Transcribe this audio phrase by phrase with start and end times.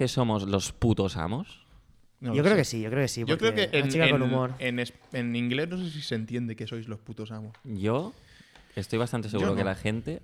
[0.00, 1.60] que somos los putos amos?
[2.20, 2.60] No yo creo sé.
[2.60, 3.22] que sí, yo creo que sí.
[3.26, 4.54] Yo creo que en, una chica con humor.
[4.58, 7.52] en inglés no sé si se entiende que sois los putos amos.
[7.64, 8.14] Yo
[8.76, 9.56] estoy bastante seguro no.
[9.56, 10.22] que la gente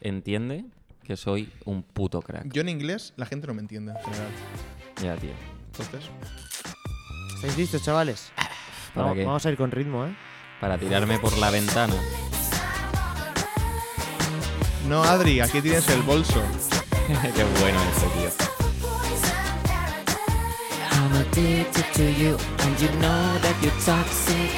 [0.00, 0.64] entiende
[1.04, 2.50] que soy un puto crack.
[2.54, 4.30] Yo en inglés la gente no me entiende en general.
[5.02, 5.32] Ya, tío.
[5.72, 6.10] Entonces,
[7.34, 8.32] ¿Estáis listos, chavales?
[8.94, 10.16] ¿Para Vamos, vamos a ir con ritmo, ¿eh?
[10.58, 11.96] Para tirarme por la ventana.
[14.88, 16.42] no, Adri, aquí tienes el bolso.
[17.36, 18.47] Qué bueno este tío.
[21.38, 24.50] I'm addicted to you, and you know that you're toxic.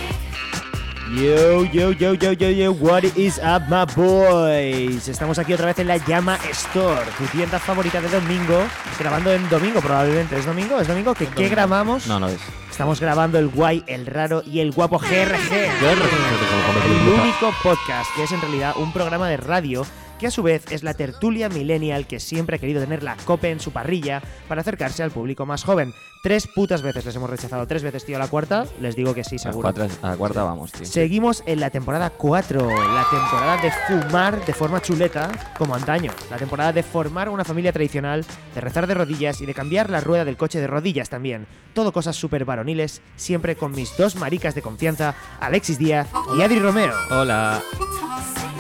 [1.12, 5.06] Yo, yo, yo, yo, yo, yo, what is up, my boys?
[5.06, 8.64] Estamos aquí otra vez en la Llama Store, tu tienda favorita de domingo,
[8.98, 10.38] grabando en domingo probablemente.
[10.38, 10.80] ¿Es domingo?
[10.80, 11.12] ¿Es domingo?
[11.12, 12.06] ¿Qué, ¿qué grabamos?
[12.06, 12.40] No, no es.
[12.70, 15.52] Estamos grabando el guay, el raro y el guapo GRG.
[15.52, 19.84] El único podcast que es en realidad un programa de radio
[20.20, 23.50] que a su vez es la tertulia millennial que siempre ha querido tener la cope
[23.50, 25.94] en su parrilla para acercarse al público más joven.
[26.22, 28.18] Tres putas veces les hemos rechazado, tres veces, tío.
[28.18, 29.62] La cuarta, les digo que sí, A seguro.
[29.72, 30.84] cuatro- a la cuarta vamos, tío.
[30.84, 36.36] Seguimos en la temporada 4, la temporada de fumar de forma chuleta como antaño, la
[36.36, 40.26] temporada de formar una familia tradicional, de rezar de rodillas y de cambiar la rueda
[40.26, 41.46] del coche de rodillas también.
[41.72, 46.58] Todo cosas súper varoniles, siempre con mis dos maricas de confianza, Alexis Díaz y Adri
[46.58, 46.92] Romeo.
[47.10, 47.62] Hola.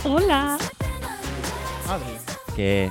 [0.04, 0.56] Hola.
[2.54, 2.90] Que.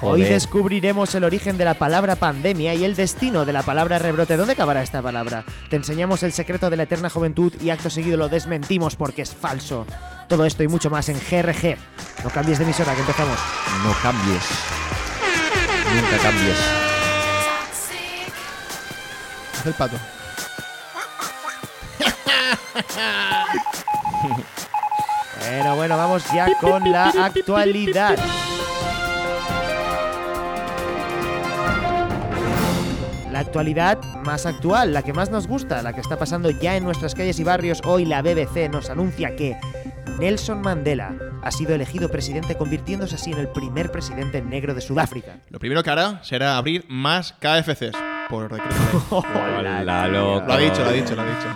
[0.00, 4.36] Hoy descubriremos el origen de la palabra pandemia y el destino de la palabra rebrote.
[4.36, 5.44] ¿Dónde acabará esta palabra?
[5.70, 9.34] Te enseñamos el secreto de la eterna juventud y acto seguido lo desmentimos porque es
[9.34, 9.86] falso.
[10.28, 11.76] Todo esto y mucho más en GRG.
[12.22, 13.38] No cambies de emisora, que empezamos.
[13.82, 14.44] No cambies.
[15.94, 16.58] Nunca cambies.
[19.58, 19.96] Haz el pato.
[25.50, 28.18] Bueno, bueno, vamos ya con la actualidad.
[33.32, 36.84] La actualidad más actual, la que más nos gusta, la que está pasando ya en
[36.84, 37.80] nuestras calles y barrios.
[37.84, 39.56] Hoy la BBC nos anuncia que
[40.18, 45.38] Nelson Mandela ha sido elegido presidente convirtiéndose así en el primer presidente negro de Sudáfrica.
[45.48, 48.76] Lo primero que hará será abrir más KFCs por decreto.
[49.58, 50.46] Hola, loco.
[50.46, 51.48] Lo ha dicho, lo ha dicho, lo ha dicho.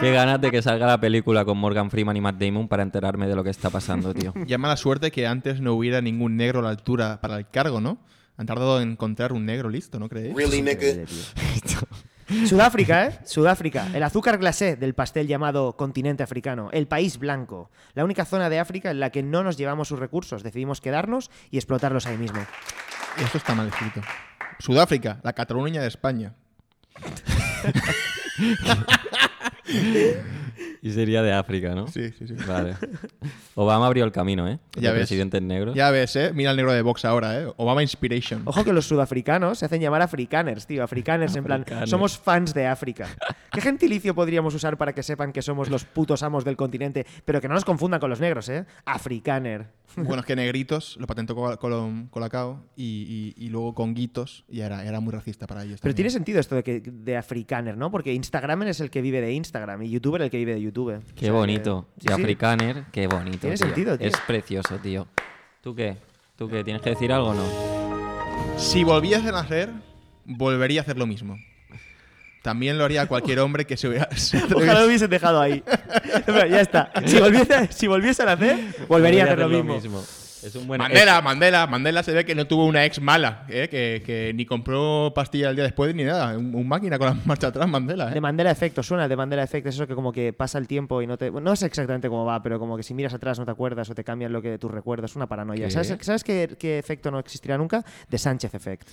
[0.00, 3.26] Qué ganas de que salga la película con Morgan Freeman y Matt Damon para enterarme
[3.26, 4.32] de lo que está pasando, tío.
[4.46, 7.80] Ya mala suerte que antes no hubiera ningún negro a la altura para el cargo,
[7.80, 7.98] ¿no?
[8.36, 10.34] Han tardado en encontrar un negro listo, ¿no creéis?
[10.34, 11.06] Really, nigga?
[12.46, 13.18] Sudáfrica, ¿eh?
[13.24, 13.88] Sudáfrica.
[13.94, 16.70] El azúcar glacé del pastel llamado continente africano.
[16.72, 17.70] El país blanco.
[17.94, 20.42] La única zona de África en la que no nos llevamos sus recursos.
[20.42, 22.40] Decidimos quedarnos y explotarlos ahí mismo.
[23.22, 24.00] Esto está mal escrito.
[24.64, 26.32] Sudáfrica, la Cataluña de España.
[30.82, 31.86] Y sería de África, ¿no?
[31.88, 32.34] Sí, sí, sí.
[32.46, 32.74] Vale.
[33.54, 34.58] Obama abrió el camino, ¿eh?
[34.76, 35.00] Ya ves.
[35.00, 35.74] presidentes negros.
[35.74, 36.32] Ya ves, ¿eh?
[36.34, 37.46] Mira el negro de Vox ahora, ¿eh?
[37.56, 38.42] Obama Inspiration.
[38.44, 40.82] Ojo que los sudafricanos se hacen llamar africaners, tío.
[40.82, 43.08] Africaners, en plan, somos fans de África.
[43.52, 47.40] ¿Qué gentilicio podríamos usar para que sepan que somos los putos amos del continente, pero
[47.40, 48.64] que no nos confundan con los negros, ¿eh?
[48.84, 49.66] Africaner.
[49.96, 51.36] Bueno, es que negritos lo patentó
[52.10, 55.78] Colacao y, y- y luego con guitos y era, era muy racista para ellos.
[55.80, 55.96] Pero también.
[55.96, 57.92] tiene sentido esto de, que, de africaner, ¿no?
[57.92, 60.94] Porque Instagramer es el que vive de Instagram y YouTuber el que vive de YouTube.
[60.96, 61.86] O Qué sea, bonito.
[61.98, 62.22] que- y sí, sí.
[62.22, 63.38] Afrikaner, qué bonito.
[63.38, 63.66] Tiene tío.
[63.66, 64.06] sentido, tío.
[64.08, 65.06] Es precioso, tío.
[65.62, 65.96] ¿Tú qué?
[66.36, 66.62] ¿Tú qué?
[66.64, 67.44] ¿Tienes que decir algo o no?
[68.58, 69.70] Si volviese a nacer,
[70.24, 71.36] volvería a hacer lo mismo.
[72.42, 74.08] También lo haría cualquier hombre que se hubiera...
[74.54, 75.62] Ojalá lo hubiesen dejado ahí.
[76.26, 76.92] Pero ya está.
[77.06, 80.04] Si volviese, si volviese a nacer, volvería a hacer lo mismo.
[80.44, 83.68] Es un buen Mandela, Mandela, Mandela se ve que no tuvo una ex mala, ¿eh?
[83.70, 86.36] que, que ni compró pastilla el día después ni nada.
[86.36, 88.06] Un, un máquina con la marcha atrás, Mandela.
[88.10, 88.20] De ¿eh?
[88.20, 91.06] Mandela Efecto, suena de Mandela Efecto, es eso que como que pasa el tiempo y
[91.06, 91.30] no te...
[91.30, 93.94] No sé exactamente cómo va, pero como que si miras atrás no te acuerdas o
[93.94, 95.66] te cambian lo que tus recuerdas, una paranoia.
[95.66, 95.70] ¿Qué?
[95.70, 97.82] ¿Sabes, ¿sabes qué, qué efecto no existirá nunca?
[98.08, 98.88] De Sánchez Effect.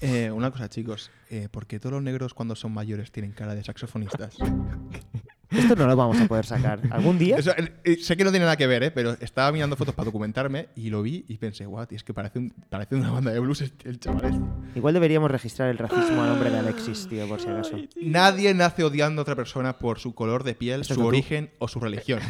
[0.00, 1.10] Eh, una cosa, chicos.
[1.28, 4.36] Eh, ¿Por qué todos los negros cuando son mayores tienen cara de saxofonistas?
[5.50, 6.80] Esto no lo vamos a poder sacar.
[6.90, 7.36] ¿Algún día?
[7.36, 8.90] Eso, eh, eh, sé que no tiene nada que ver, ¿eh?
[8.90, 12.38] pero estaba mirando fotos para documentarme y lo vi y pensé, guau, es que parece,
[12.38, 14.78] un- parece una banda de blues este- el chaval este".
[14.78, 17.76] Igual deberíamos registrar el racismo a nombre de Alexis, tío, por si acaso.
[18.00, 21.06] Nadie nace odiando a otra persona por su color de piel, su tú.
[21.06, 22.20] origen o su religión.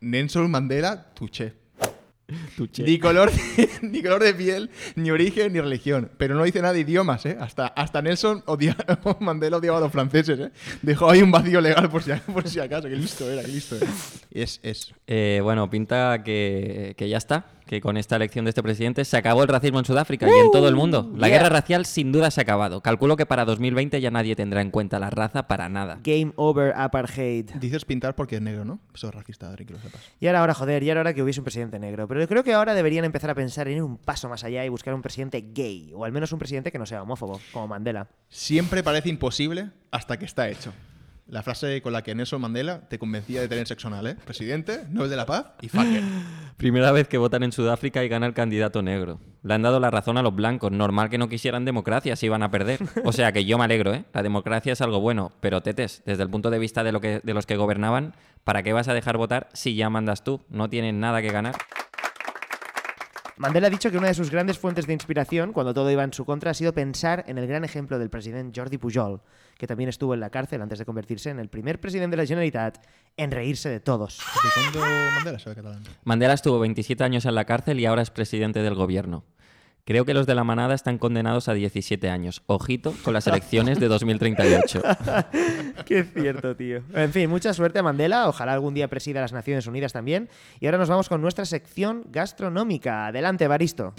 [0.00, 1.54] Nelson Mandela, tuché.
[2.78, 3.30] Ni color,
[3.82, 6.10] ni color de piel, ni origen, ni religión.
[6.18, 7.36] Pero no dice nada de idiomas, ¿eh?
[7.38, 8.76] Hasta, hasta Nelson odia,
[9.20, 10.50] Mandela odiaba a los franceses, ¿eh?
[10.82, 12.88] Dejó ahí un vacío legal por si, por si acaso.
[12.88, 13.86] Qué listo era, qué listo era.
[14.30, 14.92] Es, es.
[15.06, 17.46] Eh, bueno, pinta que, que ya está.
[17.66, 20.50] Que con esta elección de este presidente se acabó el racismo en Sudáfrica y en
[20.52, 21.10] todo el mundo.
[21.16, 21.38] La yeah.
[21.38, 22.80] guerra racial sin duda se ha acabado.
[22.80, 25.98] Calculo que para 2020 ya nadie tendrá en cuenta la raza para nada.
[26.02, 27.50] Game over apartheid.
[27.56, 28.78] Dices pintar porque es negro, ¿no?
[28.94, 30.00] Eso es racista, Adri, que lo sepas.
[30.20, 32.06] Y ahora, ahora, joder, y ahora, ahora que hubiese un presidente negro.
[32.06, 34.64] Pero yo creo que ahora deberían empezar a pensar en ir un paso más allá
[34.64, 35.92] y buscar un presidente gay.
[35.94, 38.08] O al menos un presidente que no sea homófobo, como Mandela.
[38.28, 40.72] Siempre parece imposible hasta que está hecho.
[41.28, 44.16] La frase con la que Nelson Mandela te convencía de tener sexo anal, ¿eh?
[44.24, 46.04] Presidente, Nobel de la Paz y fucker.
[46.56, 49.18] Primera vez que votan en Sudáfrica y gana el candidato negro.
[49.42, 50.70] Le han dado la razón a los blancos.
[50.70, 52.78] Normal que no quisieran democracia si iban a perder.
[53.04, 54.04] O sea que yo me alegro, ¿eh?
[54.12, 55.32] La democracia es algo bueno.
[55.40, 58.14] Pero tetes, desde el punto de vista de, lo que, de los que gobernaban,
[58.44, 60.42] ¿para qué vas a dejar votar si ya mandas tú?
[60.48, 61.56] No tienen nada que ganar.
[63.36, 66.12] Mandela ha dicho que una de sus grandes fuentes de inspiración, cuando todo iba en
[66.12, 69.20] su contra, ha sido pensar en el gran ejemplo del presidente Jordi Pujol,
[69.58, 72.26] que también estuvo en la cárcel antes de convertirse en el primer presidente de la
[72.26, 72.84] Generalitat
[73.16, 74.18] en reírse de todos.
[74.18, 74.80] ¿De cuándo
[75.14, 75.82] Mandela sabe catalán?
[76.04, 79.24] Mandela estuvo 27 años en la cárcel y ahora es presidente del gobierno.
[79.86, 82.42] Creo que los de la manada están condenados a 17 años.
[82.46, 84.82] Ojito con las elecciones de 2038.
[85.86, 86.82] Qué cierto, tío.
[86.92, 88.28] En fin, mucha suerte a Mandela.
[88.28, 90.28] Ojalá algún día presida las Naciones Unidas también.
[90.58, 93.06] Y ahora nos vamos con nuestra sección gastronómica.
[93.06, 93.94] Adelante, Baristo.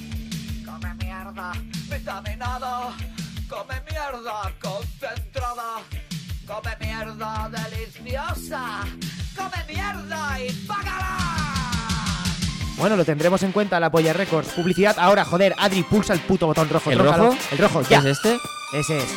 [0.65, 1.53] Come mierda
[3.47, 4.51] come mierda
[6.47, 8.85] come mierda deliciosa,
[9.35, 11.17] come mierda y págala.
[12.77, 14.49] Bueno, lo tendremos en cuenta la Polla Records.
[14.53, 15.53] Publicidad ahora, joder.
[15.57, 16.91] Adri, pulsa el puto botón rojo.
[16.91, 17.23] ¿El trócalo.
[17.31, 17.37] rojo?
[17.51, 17.99] El rojo, ¿Qué ya.
[17.99, 18.37] es este?
[18.73, 19.15] Ese es.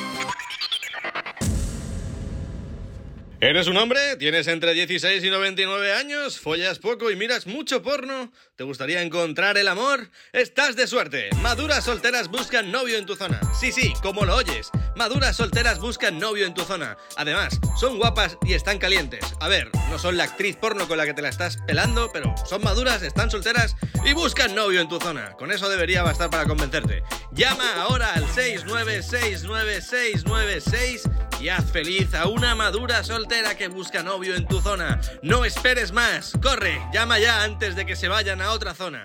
[3.42, 4.16] ¿Eres un hombre?
[4.18, 6.38] ¿Tienes entre 16 y 99 años?
[6.38, 8.32] ¿Follas poco y miras mucho porno?
[8.60, 10.10] ¿Te gustaría encontrar el amor?
[10.34, 11.30] ¡Estás de suerte!
[11.40, 13.40] Maduras solteras buscan novio en tu zona.
[13.58, 14.70] Sí, sí, como lo oyes.
[14.96, 16.98] Maduras solteras buscan novio en tu zona.
[17.16, 19.24] Además, son guapas y están calientes.
[19.40, 22.34] A ver, no son la actriz porno con la que te la estás pelando, pero
[22.44, 25.32] son maduras, están solteras y buscan novio en tu zona.
[25.38, 27.02] Con eso debería bastar para convencerte.
[27.32, 31.10] Llama ahora al 6969696
[31.40, 35.00] y haz feliz a una madura soltera que busca novio en tu zona.
[35.22, 36.34] No esperes más.
[36.42, 39.04] Corre, llama ya antes de que se vayan a otra zona.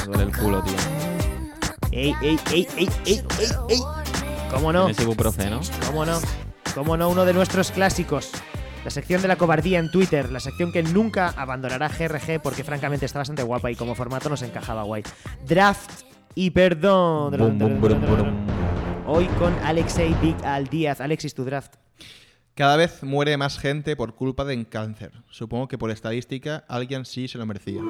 [0.00, 0.74] Me duele el culo, tío.
[1.90, 3.80] ¡Ey, ey, ey, ey, ey, ey, ey!
[4.50, 4.88] ¿Cómo no?
[4.88, 5.60] Ese ibuprofeno.
[5.86, 6.20] ¿Cómo no?
[6.74, 7.08] ¿Cómo no?
[7.08, 8.30] Uno de nuestros clásicos.
[8.84, 13.06] La sección de la cobardía en Twitter, la sección que nunca abandonará GRG porque francamente
[13.06, 15.04] está bastante guapa y como formato nos encajaba guay.
[15.46, 16.02] Draft
[16.34, 17.34] y perdón.
[19.06, 21.00] Hoy con Alexei Big Al Díaz.
[21.00, 21.74] Alexis, tu draft.
[22.54, 25.12] Cada vez muere más gente por culpa de cáncer.
[25.30, 27.80] Supongo que por estadística alguien sí se lo merecía.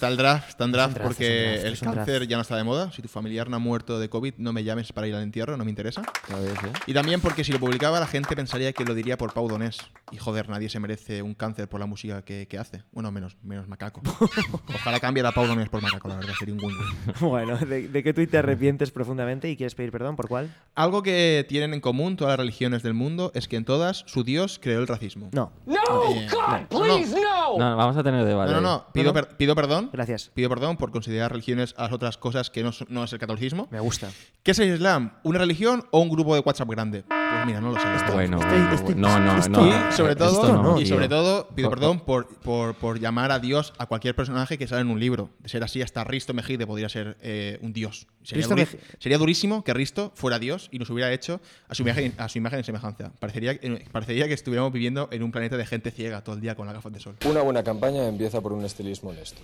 [0.00, 2.40] Está el draft, está en draft draft, porque es un draft, el cáncer ya no
[2.40, 2.90] está de moda.
[2.90, 5.58] Si tu familiar no ha muerto de COVID, no me llames para ir al entierro,
[5.58, 6.00] no me interesa.
[6.30, 6.72] ¿eh?
[6.86, 9.76] Y también porque si lo publicaba la gente pensaría que lo diría por Pau Donés.
[10.10, 12.82] Y joder, nadie se merece un cáncer por la música que, que hace.
[12.92, 14.00] Bueno, menos, menos macaco.
[14.74, 16.74] Ojalá cambie a Pau Donés por macaco, la verdad, sería un win
[17.20, 20.16] Bueno, ¿de, de qué tuit te arrepientes profundamente y quieres pedir perdón?
[20.16, 20.50] ¿Por cuál?
[20.76, 24.24] Algo que tienen en común todas las religiones del mundo es que en todas su
[24.24, 25.28] Dios creó el racismo.
[25.32, 25.52] No.
[25.66, 28.52] Eh, no, no, No, vamos a tener debate.
[28.52, 28.84] no, no, no.
[28.94, 29.26] Pido, No, no.
[29.26, 29.89] per- pido perdón.
[29.92, 30.30] Gracias.
[30.34, 33.68] Pido perdón por considerar religiones a las otras cosas que no, no es el catolicismo.
[33.70, 34.10] Me gusta.
[34.42, 35.12] ¿Qué es el Islam?
[35.22, 37.02] ¿Una religión o un grupo de WhatsApp grande?
[37.08, 37.86] Pues mira, no lo sé.
[38.12, 39.08] Bueno, Estoy- bueno, estoy- bueno.
[39.08, 39.88] no, no, estoy- no.
[39.88, 43.30] y sobre Esto todo, no, y sobre todo pido Por- perdón por, por, por llamar
[43.32, 45.30] a Dios a cualquier personaje que sale en un libro.
[45.40, 48.06] De ser así, hasta Risto Mejide podría ser eh, un dios.
[48.22, 51.82] Sería, Risto duri- sería durísimo que Risto fuera Dios y nos hubiera hecho a su
[51.82, 53.12] imagen, a su imagen y semejanza.
[53.18, 56.54] Parecería, eh, parecería que estuviéramos viviendo en un planeta de gente ciega todo el día
[56.54, 57.16] con las gafas de sol.
[57.24, 59.40] Una buena campaña empieza por un estilismo honesto.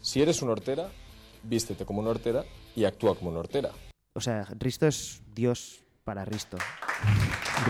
[0.00, 0.88] Si eres una hortera,
[1.42, 3.70] vístete como una hortera y actúa como una hortera.
[4.14, 6.56] O sea, Risto es Dios para Risto.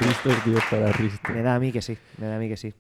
[0.00, 1.33] Risto es Dios para Risto.
[1.33, 1.97] Me da a mí que sí.
[2.19, 2.73] Me da a mí que sí.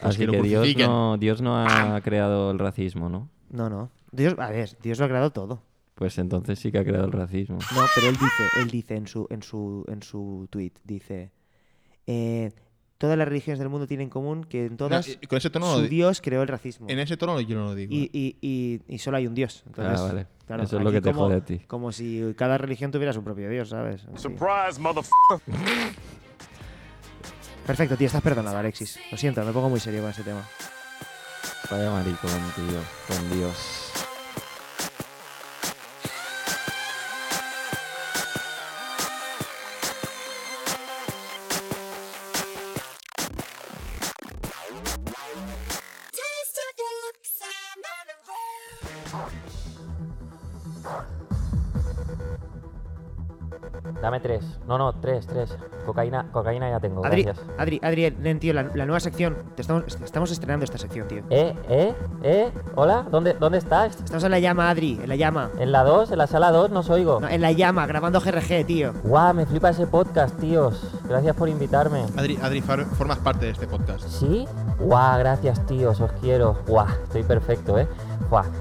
[0.00, 0.86] Así que lo que Dios crucifiquen.
[0.88, 3.28] no, Dios no ha creado el racismo, ¿no?
[3.50, 3.90] No, no.
[4.10, 5.62] Dios, a ver, Dios lo ha creado todo.
[5.94, 7.58] Pues entonces sí que ha creado el racismo.
[7.74, 11.30] No, pero él dice, él dice en su, en su, en su tweet, dice,
[12.06, 12.50] eh,
[13.02, 15.50] todas las religiones del mundo tienen en común que en todas No, y con ese
[15.50, 16.86] tono no su Dios creó el racismo.
[16.88, 17.92] En ese tono yo no lo digo.
[17.92, 19.64] Y, y, y, y solo hay un Dios.
[19.66, 20.26] Entonces, Ah, vale.
[20.46, 21.58] claro, Eso es lo que te como, jode a ti.
[21.66, 24.02] Como si cada religión tuviera su propio Dios, ¿sabes?
[24.14, 24.28] Así.
[27.66, 28.98] Perfecto, tío, estás perdonado, Alexis.
[29.10, 30.48] Lo siento, me pongo muy serio con este tema.
[31.70, 32.80] Vaya maricón, tío.
[33.08, 33.91] Con Dios.
[54.22, 54.58] Tres.
[54.66, 55.56] No, no, tres, tres.
[55.84, 57.04] Cocaína, cocaína ya tengo.
[57.04, 57.46] Adri, Gracias.
[57.58, 59.36] Adri, Adri, nen, tío, la, la nueva sección.
[59.56, 61.22] Te estamos, estamos estrenando esta sección, tío.
[61.28, 62.52] Eh, eh, eh.
[62.76, 63.96] Hola, ¿dónde, dónde estás?
[63.96, 65.50] Estamos en la llama, Adri, en la llama.
[65.58, 67.20] En la 2, en la sala 2, no os oigo.
[67.20, 68.92] No, en la llama, grabando GRG, tío.
[69.02, 70.80] Guau, me flipa ese podcast, tíos.
[71.08, 72.04] Gracias por invitarme.
[72.16, 74.06] Adri, Adri, formas parte de este podcast.
[74.08, 74.46] ¿Sí?
[74.78, 76.58] Guau, gracias, tíos, os quiero.
[76.66, 77.88] Guau, estoy perfecto, ¿eh?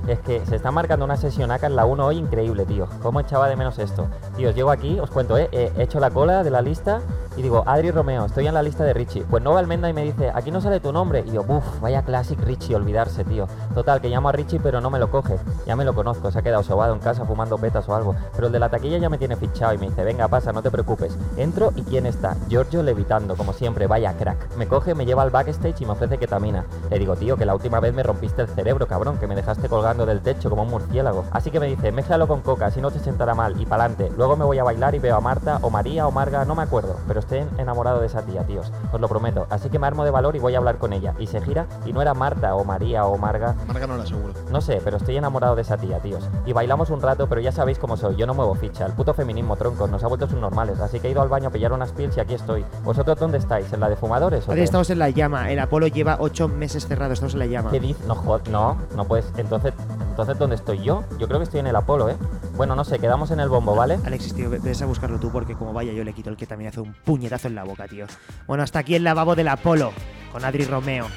[0.07, 2.87] Es que se está marcando una sesión acá en la 1 hoy increíble, tío.
[3.01, 4.07] ¿Cómo echaba de menos esto?
[4.35, 5.47] Tíos, llego aquí, os cuento, ¿eh?
[5.51, 6.99] Eh, He hecho la cola de la lista
[7.37, 9.23] y digo, Adri Romeo, estoy en la lista de Richie.
[9.23, 11.23] Pues no va Almenda y me dice, aquí no sale tu nombre.
[11.25, 13.47] Y yo, uff, vaya classic Richie, olvidarse, tío.
[13.73, 15.37] Total, que llamo a Richie, pero no me lo coge.
[15.65, 18.15] Ya me lo conozco, se ha quedado sobado en casa fumando petas o algo.
[18.35, 20.61] Pero el de la taquilla ya me tiene fichado y me dice, venga, pasa, no
[20.61, 21.17] te preocupes.
[21.37, 22.35] Entro y ¿quién está?
[22.49, 24.55] Giorgio levitando, como siempre, vaya crack.
[24.57, 26.65] Me coge, me lleva al backstage y me ofrece ketamina.
[26.89, 29.50] Le digo, tío, que la última vez me rompiste el cerebro, cabrón, que me dejaste
[29.69, 31.25] colgando del techo como un murciélago.
[31.31, 34.11] Así que me dice, mézclalo con coca, si no te sentará mal, y pa'lante.
[34.17, 36.63] Luego me voy a bailar y veo a Marta, o María, o Marga, no me
[36.63, 38.71] acuerdo, pero estoy enamorado de esa tía, tíos.
[38.91, 39.47] Os lo prometo.
[39.49, 41.13] Así que me armo de valor y voy a hablar con ella.
[41.19, 44.33] Y se gira, y no era Marta, o María, o Marga, Marga no la aseguro.
[44.51, 46.27] no sé, pero estoy enamorado de esa tía, tíos.
[46.45, 48.85] Y bailamos un rato, pero ya sabéis cómo soy, yo no muevo ficha.
[48.85, 50.79] El puto feminismo, troncos, nos ha vuelto subnormales.
[50.79, 52.65] Así que he ido al baño a pillar unas pills y aquí estoy.
[52.83, 53.71] ¿Vosotros dónde estáis?
[53.73, 54.63] ¿En la de fumadores o qué?
[54.63, 55.51] estamos en la llama.
[55.51, 57.71] El Apolo lleva ocho meses cerrado, estamos en la llama.
[57.71, 58.05] ¿Qué dices?
[58.07, 59.25] No, jod- no, no puedes.
[59.37, 59.73] Entonces,
[60.09, 61.03] entonces, ¿dónde estoy yo?
[61.17, 62.17] Yo creo que estoy en el Apolo, ¿eh?
[62.55, 63.97] Bueno, no sé, quedamos en el bombo, ¿vale?
[64.05, 66.45] Alexis, tío, ve- ves a buscarlo tú porque como vaya yo le quito el que
[66.45, 68.05] también hace un puñetazo en la boca, tío.
[68.47, 69.93] Bueno, hasta aquí el lavabo del Apolo
[70.31, 71.07] con Adri Romeo.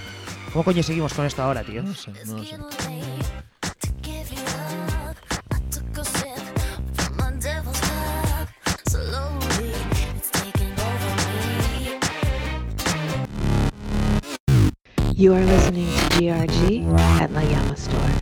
[0.53, 1.83] ¿Cómo coño seguimos con esto ahora, tío?
[1.83, 2.57] No sé, no lo sé.
[15.17, 16.85] You are listening to GRG
[17.21, 18.15] at La Llama Store.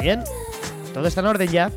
[0.00, 0.24] Bien,
[0.94, 1.70] todo está en orden ya.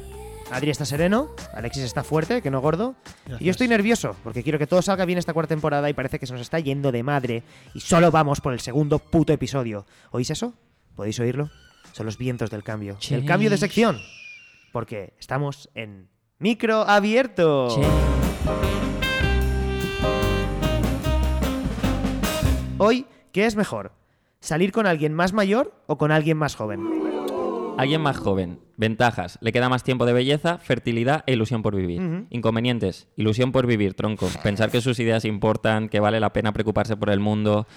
[0.49, 2.95] Adri está sereno, Alexis está fuerte, que no gordo.
[3.37, 6.17] Y yo estoy nervioso, porque quiero que todo salga bien esta cuarta temporada y parece
[6.17, 7.43] que se nos está yendo de madre.
[7.73, 9.85] Y solo vamos por el segundo puto episodio.
[10.11, 10.53] ¿Oís eso?
[10.95, 11.49] ¿Podéis oírlo?
[11.91, 12.97] Son los vientos del cambio.
[13.09, 13.99] El cambio de sección.
[14.71, 16.07] Porque estamos en
[16.39, 17.67] micro abierto.
[22.77, 23.93] Hoy, ¿qué es mejor?
[24.39, 26.81] ¿Salir con alguien más mayor o con alguien más joven?
[27.77, 28.59] Alguien más joven.
[28.75, 29.37] Ventajas.
[29.41, 32.27] Le queda más tiempo de belleza, fertilidad e ilusión por vivir.
[32.29, 33.07] Inconvenientes.
[33.15, 34.27] Ilusión por vivir, tronco.
[34.43, 37.67] Pensar que sus ideas importan, que vale la pena preocuparse por el mundo.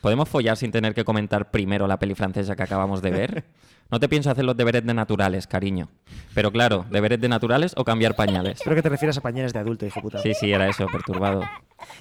[0.00, 3.44] ¿Podemos follar sin tener que comentar primero la peli francesa que acabamos de ver?
[3.90, 5.88] No te pienso hacer los deberes de naturales, cariño.
[6.34, 8.54] Pero claro, deberes de naturales o cambiar pañales.
[8.54, 10.18] Espero que te refieras a pañales de adulto, hijo puta.
[10.18, 11.42] Sí, sí, era eso, perturbado.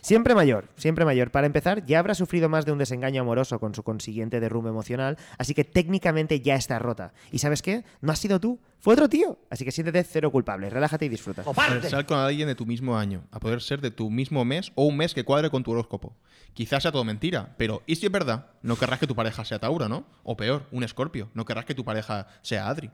[0.01, 1.32] Siempre mayor, siempre mayor.
[1.32, 5.18] Para empezar, ya habrá sufrido más de un desengaño amoroso con su consiguiente derrumbe emocional,
[5.38, 7.13] así que técnicamente ya está rota.
[7.32, 7.84] ¿Y sabes qué?
[8.01, 9.38] No has sido tú, fue otro tío.
[9.50, 11.44] Así que siéntete cero culpable, relájate y disfruta.
[11.84, 14.86] Sal con alguien de tu mismo año, a poder ser de tu mismo mes o
[14.86, 16.15] un mes que cuadre con tu horóscopo.
[16.54, 18.48] Quizás sea todo mentira, pero ¿y si es verdad?
[18.65, 20.05] No querrás que tu pareja sea Tauro, ¿no?
[20.24, 21.29] O peor, un Escorpio.
[21.36, 22.89] No querrás que tu pareja sea Adri.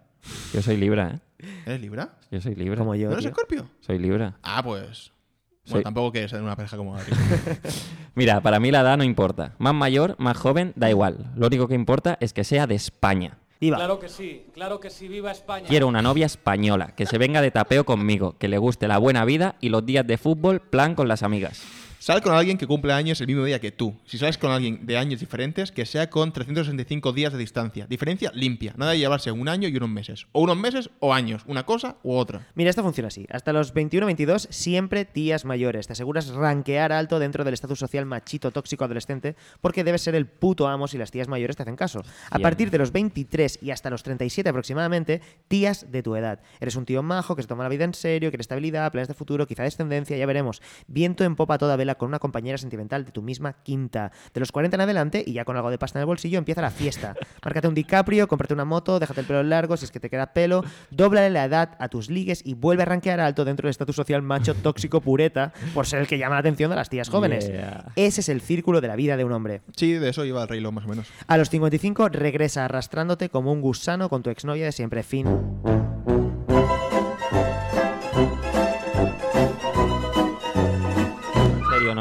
[0.53, 1.47] Yo soy Libra, ¿eh?
[1.65, 2.17] ¿Eres Libra?
[2.29, 2.79] Yo soy Libra.
[2.79, 3.07] Como yo.
[3.07, 3.29] ¿No eres tío.
[3.31, 3.69] Escorpio?
[3.79, 4.37] Soy Libra.
[4.43, 5.13] Ah, pues.
[5.65, 7.13] Bueno, Soy- tampoco quieres ser una pareja como Adri.
[8.15, 9.53] Mira, para mí la edad no importa.
[9.59, 11.31] Más mayor, más joven, da igual.
[11.37, 13.37] Lo único que importa es que sea de España.
[13.61, 13.77] Viva.
[13.77, 15.67] Claro que sí, claro que sí, viva España.
[15.67, 19.23] Quiero una novia española, que se venga de tapeo conmigo, que le guste la buena
[19.23, 21.61] vida y los días de fútbol, plan con las amigas.
[22.01, 23.95] Sal con alguien que cumple años el mismo día que tú.
[24.05, 27.85] Si sales con alguien de años diferentes, que sea con 365 días de distancia.
[27.85, 28.73] Diferencia limpia.
[28.75, 30.25] Nada de llevarse un año y unos meses.
[30.31, 31.43] O unos meses o años.
[31.45, 32.47] Una cosa u otra.
[32.55, 33.27] Mira, esto funciona así.
[33.29, 35.85] Hasta los 21-22, siempre tías mayores.
[35.85, 40.25] Te aseguras ranquear alto dentro del estatus social machito tóxico adolescente, porque debes ser el
[40.25, 42.01] puto amo si las tías mayores te hacen caso.
[42.31, 46.39] A partir de los 23 y hasta los 37 aproximadamente, tías de tu edad.
[46.59, 49.13] Eres un tío majo que se toma la vida en serio, quiere estabilidad, planes de
[49.13, 50.63] futuro, quizá descendencia, ya veremos.
[50.87, 54.11] Viento en popa toda vela con una compañera sentimental de tu misma quinta.
[54.33, 56.61] De los 40 en adelante, y ya con algo de pasta en el bolsillo, empieza
[56.61, 57.15] la fiesta.
[57.43, 60.33] Márcate un DiCaprio, cómprate una moto, déjate el pelo largo si es que te queda
[60.33, 63.95] pelo, dóblale la edad a tus ligues y vuelve a rankear alto dentro del estatus
[63.95, 67.47] social macho tóxico pureta por ser el que llama la atención de las tías jóvenes.
[67.47, 67.91] Yeah.
[67.95, 69.61] Ese es el círculo de la vida de un hombre.
[69.75, 71.07] Sí, de eso iba el Rey más o menos.
[71.27, 75.03] A los 55 regresa arrastrándote como un gusano con tu exnovia de siempre.
[75.03, 75.27] Fin.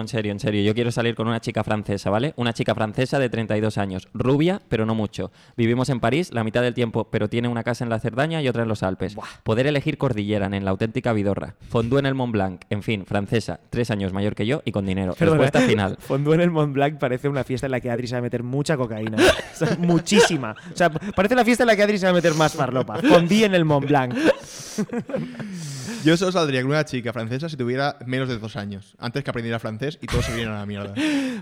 [0.01, 0.63] No, en serio, en serio.
[0.63, 2.33] Yo quiero salir con una chica francesa, ¿vale?
[2.37, 5.31] Una chica francesa de 32 años, rubia, pero no mucho.
[5.57, 8.49] Vivimos en París la mitad del tiempo, pero tiene una casa en la Cerdaña y
[8.49, 9.17] otra en los Alpes.
[9.43, 11.55] Poder elegir cordillera en la auténtica Vidorra.
[11.69, 12.63] Fondue en el Mont Blanc.
[12.71, 15.15] En fin, francesa, tres años mayor que yo y con dinero.
[15.15, 15.99] Perdona, Respuesta final.
[16.01, 18.23] Fondue en el Mont Blanc parece una fiesta en la que Adri se va a
[18.23, 19.19] meter mucha cocaína.
[19.19, 20.57] O sea, muchísima.
[20.73, 22.97] O sea, parece la fiesta en la que Adri se va a meter más farlopa.
[23.03, 24.15] Fondue en el Mont Blanc.
[26.03, 28.95] Yo solo saldría con una chica francesa si tuviera menos de dos años.
[28.99, 30.95] Antes que aprendiera francés y todo se viene a la mierda.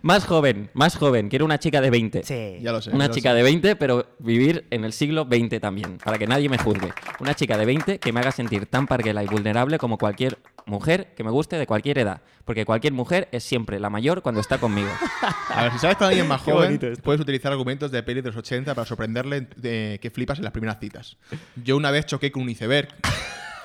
[0.03, 1.29] Más joven, más joven.
[1.29, 2.23] Quiero una chica de 20.
[2.25, 2.59] Sí.
[2.61, 2.91] Ya lo sé.
[2.91, 3.37] Una chica sé.
[3.37, 6.93] de 20, pero vivir en el siglo XX también, para que nadie me juzgue.
[7.21, 11.15] Una chica de 20 que me haga sentir tan parguela y vulnerable como cualquier mujer
[11.17, 12.23] que me guste de cualquier edad.
[12.45, 14.91] Porque cualquier mujer es siempre la mayor cuando está conmigo.
[15.51, 18.37] A ver, si sabes con alguien más joven, puedes utilizar argumentos de peli de los
[18.37, 21.17] 80 para sorprenderle de que flipas en las primeras citas.
[21.57, 22.89] Yo una vez choqué con un iceberg.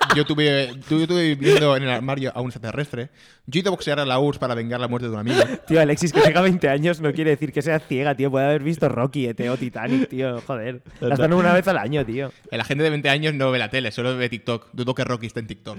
[0.16, 3.10] Yo tuve, tu- yo tuve viviendo en el armario a un extraterrestre.
[3.48, 5.42] Yo hice boxear a la URSS para vengar la muerte de un amigo.
[5.68, 8.30] Tío, Alexis, que tenga 20 años no quiere decir que sea ciega, tío.
[8.32, 10.40] Puede haber visto Rocky, ET o Titanic, tío.
[10.42, 10.82] Joder.
[11.00, 12.32] Las dan una vez al año, tío.
[12.52, 14.68] La gente de 20 años no ve la tele, solo ve TikTok.
[14.74, 15.78] Dudo que Rocky esté en TikTok.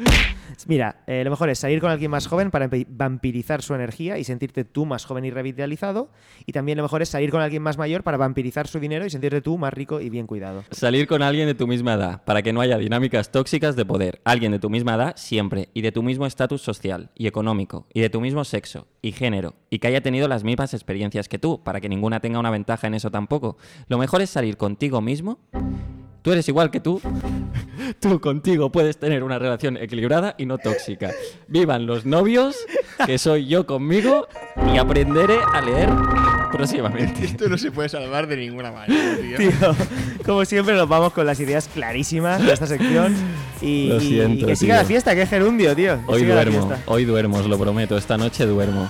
[0.66, 4.24] Mira, eh, lo mejor es salir con alguien más joven para vampirizar su energía y
[4.24, 6.10] sentirte tú más joven y revitalizado.
[6.46, 9.10] Y también lo mejor es salir con alguien más mayor para vampirizar su dinero y
[9.10, 10.64] sentirte tú más rico y bien cuidado.
[10.70, 14.13] Salir con alguien de tu misma edad, para que no haya dinámicas tóxicas de poder.
[14.24, 18.00] Alguien de tu misma edad siempre, y de tu mismo estatus social y económico, y
[18.00, 21.62] de tu mismo sexo y género, y que haya tenido las mismas experiencias que tú,
[21.62, 23.56] para que ninguna tenga una ventaja en eso tampoco.
[23.88, 25.38] Lo mejor es salir contigo mismo.
[26.22, 27.00] Tú eres igual que tú.
[28.00, 31.10] Tú contigo puedes tener una relación equilibrada y no tóxica.
[31.48, 32.56] Vivan los novios,
[33.04, 34.26] que soy yo conmigo,
[34.72, 35.90] y aprenderé a leer
[36.56, 37.24] próximamente.
[37.24, 39.36] Esto no se puede salvar de ninguna manera, tío.
[39.36, 39.76] Tío,
[40.24, 43.14] como siempre nos vamos con las ideas clarísimas de esta sección.
[43.60, 44.82] Y, Lo siento, y que siga tío.
[44.82, 45.98] la fiesta, que es gerundio, tío.
[46.06, 47.96] Que Hoy duermo, hoy duermo, os lo prometo.
[47.96, 48.88] Esta noche duermo.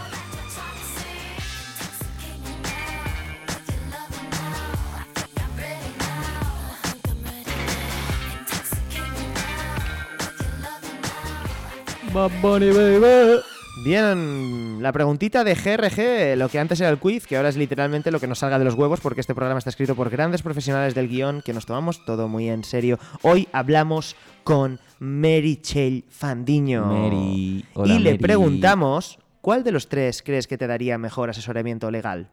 [13.77, 18.13] Bien, la preguntita de GRG, lo que antes era el quiz, que ahora es literalmente
[18.13, 20.95] lo que nos salga de los huevos, porque este programa está escrito por grandes profesionales
[20.95, 22.99] del guion que nos tomamos todo muy en serio.
[23.23, 24.15] Hoy hablamos
[24.45, 26.85] con Mary Chell Fandiño.
[26.87, 28.23] Mary, hola, y le Mary.
[28.23, 32.31] preguntamos, ¿cuál de los tres crees que te daría mejor asesoramiento legal?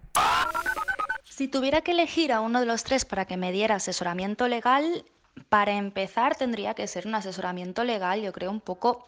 [1.26, 5.06] Si tuviera que elegir a uno de los tres para que me diera asesoramiento legal,
[5.50, 9.08] para empezar tendría que ser un asesoramiento legal, yo creo, un poco,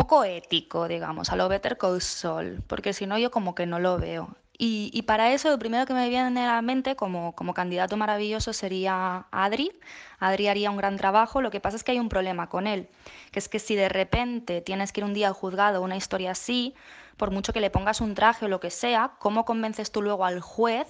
[0.00, 3.78] poco ético, digamos, a lo Better Call Saul, porque si no yo como que no
[3.78, 4.34] lo veo.
[4.62, 8.52] Y, para eso lo primero que me viene a la mente como, como candidato maravilloso
[8.52, 9.72] sería Adri.
[10.18, 12.88] Adri haría un gran trabajo, lo que pasa es que hay un problema con él,
[13.30, 16.32] que es que si de repente tienes que ir un día al juzgado una historia
[16.32, 16.74] así,
[17.16, 20.26] por mucho que le pongas un traje o lo que sea, ¿cómo convences tú luego
[20.26, 20.86] al juez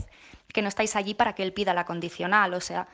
[0.52, 2.54] que no estáis allí para que él pida la condicional?
[2.54, 2.88] O sea,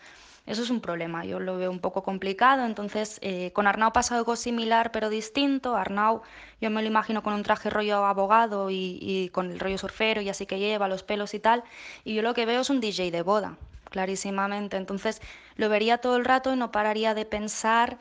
[0.47, 2.65] eso es un problema, yo lo veo un poco complicado.
[2.65, 5.77] Entonces, eh, con Arnau pasa algo similar pero distinto.
[5.77, 6.23] Arnau,
[6.61, 10.21] yo me lo imagino con un traje rollo abogado y, y con el rollo surfero
[10.21, 11.65] y así que lleva los pelos y tal.
[12.05, 13.57] Y yo lo que veo es un DJ de boda,
[13.91, 14.77] clarísimamente.
[14.77, 15.21] Entonces,
[15.57, 17.99] lo vería todo el rato y no pararía de pensar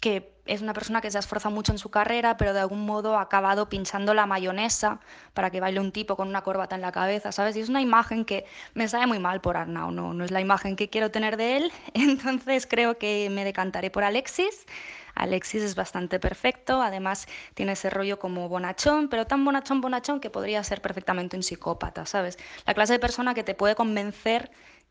[0.00, 3.16] que es una persona que se esfuerza mucho en su carrera, pero de algún modo
[3.16, 4.98] ha acabado pinchando la mayonesa
[5.34, 7.54] para que baile un tipo con una corbata en la cabeza, ¿sabes?
[7.56, 10.40] Y es una imagen que me sabe muy mal por Arnau, no, no es la
[10.40, 14.66] imagen que quiero tener de él, entonces creo que me decantaré por Alexis.
[15.14, 20.30] Alexis es bastante perfecto, además tiene ese rollo como bonachón, pero tan bonachón, bonachón que
[20.30, 22.38] podría ser perfectamente un psicópata, ¿sabes?
[22.66, 24.50] La clase de persona que te puede convencer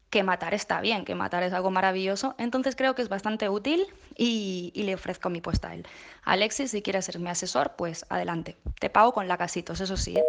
[0.10, 2.36] que matar está bien, que matar es algo maravilloso.
[2.38, 5.86] Entonces creo que es bastante útil y, y le ofrezco mi puesta a él.
[6.24, 8.56] Alexis, si quieres ser mi asesor, pues adelante.
[8.80, 10.16] Te pago con la casitos, eso sí.
[10.18, 10.24] ¿eh?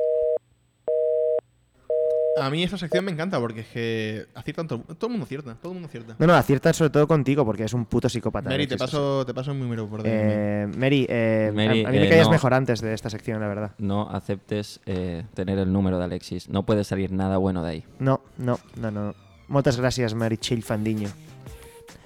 [2.41, 5.57] A mí esta sección me encanta porque es que aciertan todo, todo el mundo acierta,
[5.57, 6.15] todo el mundo acierta.
[6.19, 8.49] No, no, acierta sobre todo contigo porque es un puto psicópata.
[8.49, 10.03] Mary, te paso, te paso un número por.
[10.05, 12.33] Eh, Mary, eh, Mary, a, a mí me eh, caías no.
[12.33, 13.73] mejor antes de esta sección, la verdad.
[13.79, 16.49] No aceptes eh, tener el número de Alexis.
[16.49, 17.85] No puede salir nada bueno de ahí.
[17.99, 19.28] No, no, no, no.
[19.49, 21.09] Muchas gracias, Marichil Fandiño.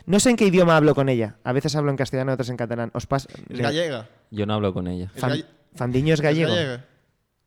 [0.06, 1.36] No sé en qué idioma hablo con ella.
[1.44, 2.90] A veces hablo en castellano, otras en catalán.
[2.94, 3.28] Os pas...
[3.48, 4.08] Es gallega.
[4.30, 5.10] Yo no hablo con ella.
[5.14, 6.50] Fan- Fandiño es es gallego.
[6.52, 6.84] gallega.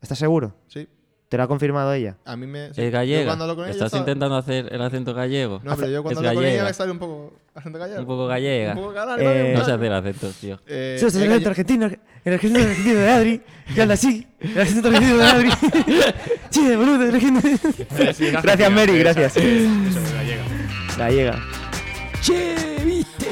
[0.02, 0.56] ¿Estás seguro?
[0.68, 0.88] Sí.
[1.28, 2.18] ¿Te lo ha confirmado ella?
[2.24, 2.72] A mí me.
[2.74, 2.82] sí.
[2.84, 3.34] Es gallega.
[3.34, 5.60] ¿Estás estaba- intentando hacer el acento gallego?
[5.64, 7.34] No, pero yo cuando Es hablo con ella me sale un poco.
[7.56, 8.00] Acento gallego.
[8.02, 8.72] Un poco gallega.
[8.74, 10.60] Un poco galán, Eh, No sé hacer acentos, tío.
[10.68, 11.86] Eh, Sí, es es el galle- acento argentino,
[12.26, 13.42] el argentino argentino de Adri,
[13.74, 15.50] que anda así, el acento argentino de Adri.
[16.52, 17.58] Che, boludo, el argentino.
[17.98, 19.38] Eh, sí, Gracias, Mary, gracias.
[19.38, 20.44] es- Eso, es gallega.
[20.98, 21.40] Gallega.
[22.22, 23.28] Che, viste.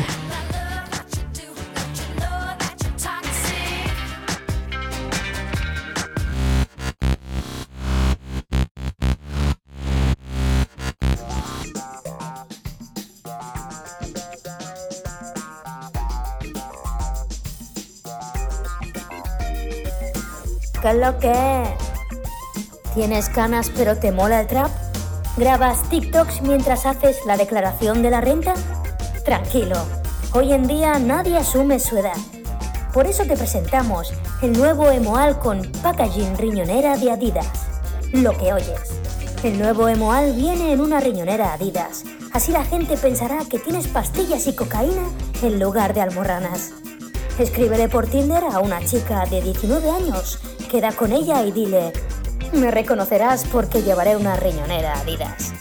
[20.84, 21.63] ¿Qué es lo que?
[22.93, 24.69] ¿Tienes canas pero te mola el trap?
[25.38, 28.54] ¿Grabas TikToks mientras haces la declaración de la renta?
[29.24, 29.78] Tranquilo,
[30.34, 32.17] hoy en día nadie asume su edad.
[32.91, 37.48] Por eso te presentamos el nuevo Emoal con packaging riñonera de Adidas.
[38.12, 38.82] Lo que oyes.
[39.41, 42.04] El nuevo Emoal viene en una riñonera Adidas.
[42.34, 45.04] Así la gente pensará que tienes pastillas y cocaína
[45.43, 46.74] en lugar de almorranas.
[47.39, 50.39] Escríbele por Tinder a una chica de 19 años,
[50.73, 51.93] queda con ella y dile,
[52.51, 55.53] me reconocerás porque llevaré una riñonera Adidas.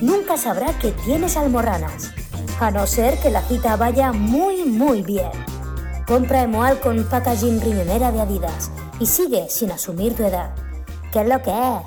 [0.00, 2.10] Nunca sabrá que tienes almorranas,
[2.58, 5.30] a no ser que la cita vaya muy muy bien.
[6.04, 10.52] Compra Emoal con packaging riñonera de Adidas y sigue sin asumir tu edad.
[11.12, 11.82] ¿Qué es lo que es?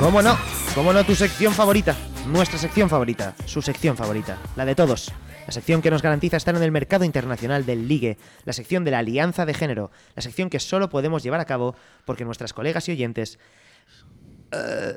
[0.00, 0.59] ¿Cómo no?
[0.74, 1.96] ¿Cómo no tu sección favorita?
[2.28, 5.12] Nuestra sección favorita, su sección favorita, la de todos.
[5.46, 8.92] La sección que nos garantiza estar en el mercado internacional del ligue, la sección de
[8.92, 12.88] la alianza de género, la sección que solo podemos llevar a cabo porque nuestras colegas
[12.88, 13.38] y oyentes...
[14.52, 14.94] eh,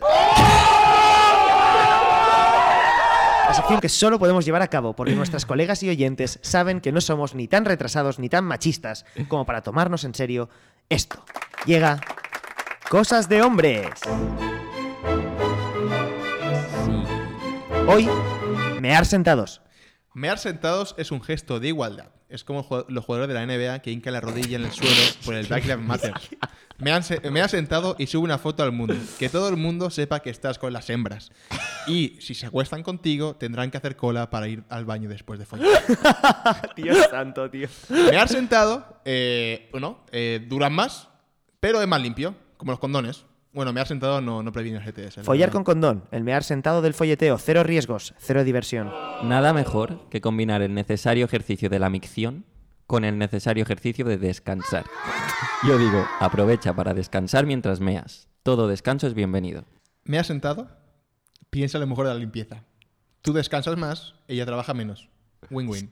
[3.48, 6.92] La sección que solo podemos llevar a cabo porque nuestras colegas y oyentes saben que
[6.92, 10.50] no somos ni tan retrasados ni tan machistas como para tomarnos en serio
[10.90, 11.24] esto.
[11.66, 12.00] Llega
[12.90, 13.88] Cosas de hombres.
[17.88, 18.08] Hoy,
[18.80, 19.62] mear sentados.
[20.14, 22.10] Mear sentados es un gesto de igualdad.
[22.30, 24.92] Es como los jugadores de la NBA que hincan la rodilla en el suelo
[25.24, 26.14] por el Black Lives Matter.
[26.80, 28.96] Me han, se- me han sentado y subo una foto al mundo.
[29.20, 31.32] Que todo el mundo sepa que estás con las hembras.
[31.86, 35.46] Y si se acuestan contigo, tendrán que hacer cola para ir al baño después de
[35.46, 35.68] follar.
[36.76, 37.68] Dios santo, tío.
[37.90, 41.10] Mear sentado, eh, bueno, eh, duran más,
[41.60, 43.26] pero es más limpio, como los condones.
[43.54, 45.18] Bueno, mear sentado no, no previene el GTS.
[45.18, 48.92] la Follar con condón, el mear sentado del folleteo, cero riesgos, cero diversión.
[49.24, 52.46] Nada mejor que combinar el necesario ejercicio de la micción
[52.88, 54.86] con el necesario ejercicio de descansar.
[55.68, 58.28] Yo digo, aprovecha para descansar mientras meas.
[58.42, 59.66] Todo descanso es bienvenido.
[60.04, 60.68] Me has sentado,
[61.52, 62.64] piensa lo mejor de la limpieza.
[63.22, 65.10] Tú descansas más, ella trabaja menos.
[65.52, 65.92] Win-win.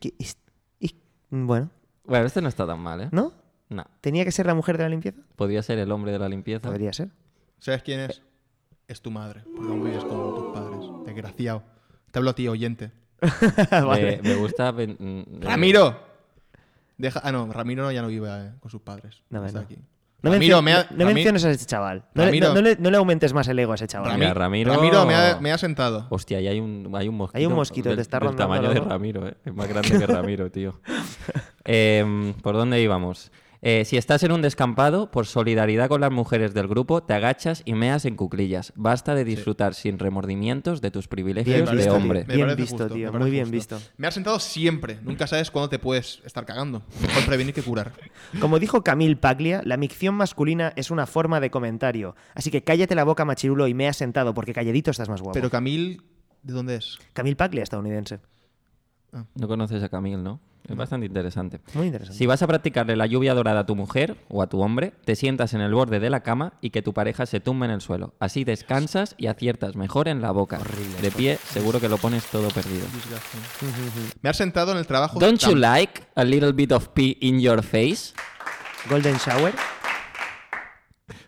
[1.29, 1.69] Bueno,
[2.03, 3.09] Bueno, este no está tan mal, ¿eh?
[3.11, 3.33] ¿no?
[3.69, 3.85] No.
[4.01, 5.21] ¿Tenía que ser la mujer de la limpieza?
[5.35, 6.67] Podría ser el hombre de la limpieza.
[6.67, 7.09] Podría ser.
[7.61, 8.21] ¿Sabes quién es?
[8.87, 10.79] Es tu madre, porque aún vives con tus padres.
[11.05, 11.63] Desgraciado.
[12.11, 12.91] Te hablo a ti, oyente.
[13.71, 14.71] Me, me gusta...
[14.71, 15.95] ven- mm, ¡Ramiro!
[16.97, 17.21] Deja...
[17.23, 19.21] Ah, no, Ramiro ya no vive eh, con sus padres.
[19.29, 19.65] No, Está no.
[19.65, 19.77] aquí.
[20.23, 22.03] No, Ramiro, me ha- no- no Rami- menciones a ese chaval.
[22.15, 22.47] No, le, Ramiro.
[22.49, 24.09] no- no le- no le aumentes más el ego a ese chaval.
[24.11, 24.73] Ramiro...
[24.73, 26.07] Ramiro, me ha, me ha sentado.
[26.09, 27.37] Hostia, ahí hay un, hay un mosquito.
[27.37, 28.79] Hay un mosquito, del, te está rondando, tamaño de.
[28.81, 29.37] Ramiro, ¿eh?
[29.45, 30.81] Es más grande que Ramiro, tío.
[31.63, 33.31] Em, ¿Por dónde íbamos?
[33.63, 37.61] Eh, si estás en un descampado, por solidaridad con las mujeres del grupo, te agachas
[37.63, 38.73] y meas en cuclillas.
[38.75, 42.25] Basta de disfrutar sin remordimientos de tus privilegios de hombre.
[42.27, 43.75] me Bien visto, justo, tío, muy bien justo.
[43.75, 43.91] visto.
[43.97, 44.97] Me has sentado siempre.
[45.03, 46.81] Nunca sabes cuándo te puedes estar cagando.
[47.01, 47.93] Mejor prevenir que curar.
[48.39, 52.15] Como dijo Camille Paglia, la micción masculina es una forma de comentario.
[52.33, 55.33] Así que cállate la boca, machirulo, y me has sentado, porque calladito estás más guapo.
[55.35, 56.01] Pero Camil,
[56.41, 56.97] ¿de dónde es?
[57.13, 58.21] Camille Paglia, estadounidense.
[59.35, 60.39] No conoces a Camille, ¿no?
[60.71, 61.59] Es bastante interesante.
[61.73, 62.17] Muy interesante.
[62.17, 65.15] Si vas a practicarle la lluvia dorada a tu mujer o a tu hombre, te
[65.15, 67.81] sientas en el borde de la cama y que tu pareja se tumbe en el
[67.81, 68.13] suelo.
[68.19, 70.59] Así descansas y aciertas mejor en la boca.
[71.01, 72.85] de pie, seguro que lo pones todo perdido.
[74.21, 75.19] Me has sentado en el trabajo.
[75.19, 78.13] Don't you like a little bit of pee in your face?
[78.89, 79.53] Golden Shower.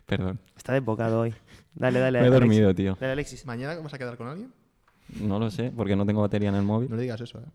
[0.06, 0.40] Perdón.
[0.58, 1.34] Está desbocado hoy.
[1.76, 2.20] Dale, dale.
[2.20, 2.40] Me he Alexis.
[2.40, 2.98] dormido, tío.
[3.00, 3.46] Dale, Alexis.
[3.46, 4.54] ¿Mañana vas a quedar con alguien?
[5.20, 6.90] No lo sé, porque no tengo batería en el móvil.
[6.90, 7.46] No le digas eso, ¿eh?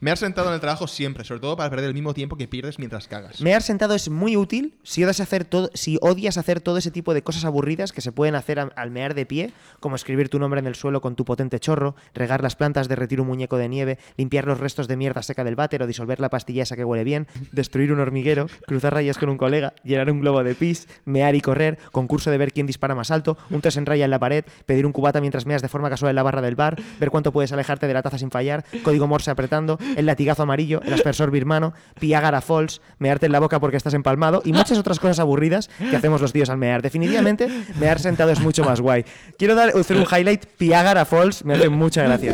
[0.00, 2.48] Me has sentado en el trabajo siempre, sobre todo para perder el mismo tiempo que
[2.48, 3.40] pierdes mientras cagas.
[3.40, 7.14] Mear sentado es muy útil si odias hacer todo, si odias hacer todo ese tipo
[7.14, 10.60] de cosas aburridas que se pueden hacer al mear de pie, como escribir tu nombre
[10.60, 13.98] en el suelo con tu potente chorro, regar las plantas, derretir un muñeco de nieve,
[14.16, 17.04] limpiar los restos de mierda seca del váter o disolver la pastilla esa que huele
[17.04, 21.34] bien, destruir un hormiguero, cruzar rayas con un colega, llenar un globo de pis, mear
[21.34, 24.18] y correr, concurso de ver quién dispara más alto, un tres en raya en la
[24.18, 27.10] pared, pedir un cubata mientras meas de forma casual en la barra del bar, ver
[27.10, 30.94] cuánto puedes alejarte de la taza sin fallar, código morse apretando, el latigazo amarillo, el
[30.94, 35.20] aspersor birmano, piagara falls, mearte en la boca porque estás empalmado y muchas otras cosas
[35.20, 36.80] aburridas que hacemos los tíos al mear.
[36.82, 39.04] Definitivamente, mear sentado es mucho más guay.
[39.38, 42.32] Quiero dar, hacer un highlight, piagara falls, me hace mucha gracia.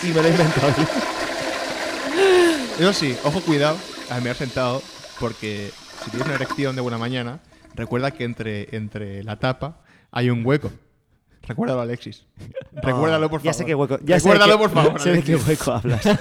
[0.00, 0.72] sí, me lo he inventado.
[2.78, 3.76] Eso sí, ojo, cuidado
[4.10, 4.82] al me has sentado,
[5.18, 5.70] porque
[6.04, 7.40] si tienes una erección de buena mañana,
[7.74, 9.80] recuerda que entre, entre la tapa
[10.12, 10.70] hay un hueco.
[11.46, 12.24] Recuérdalo, Alexis.
[12.72, 13.44] Recuérdalo, por favor.
[13.44, 13.98] Ya sé qué hueco.
[14.04, 15.00] Ya Recuérdalo, por favor.
[15.00, 16.02] Sé de qué hueco hablas.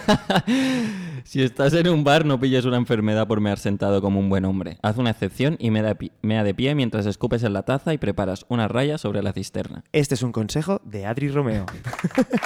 [1.25, 4.45] Si estás en un bar, no pilles una enfermedad por mear sentado como un buen
[4.45, 4.77] hombre.
[4.83, 7.95] Haz una excepción y mea de, pi- mea de pie mientras escupes en la taza
[7.95, 9.83] y preparas una raya sobre la cisterna.
[9.91, 11.65] Este es un consejo de Adri Romeo.